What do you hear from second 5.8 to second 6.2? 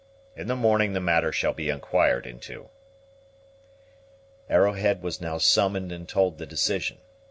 and